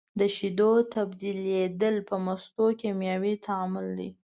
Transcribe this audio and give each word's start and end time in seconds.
د 0.19 0.21
شیدو 0.35 0.71
تبدیلیدل 0.95 1.95
په 2.09 2.15
مستو 2.25 2.65
کیمیاوي 2.81 3.33
تعامل 3.45 3.87
دی. 3.99 4.09